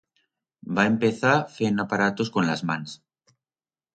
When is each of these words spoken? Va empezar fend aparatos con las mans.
Va 0.79 0.85
empezar 0.91 1.33
fend 1.57 1.83
aparatos 1.85 2.33
con 2.37 2.47
las 2.51 2.63
mans. 2.71 2.97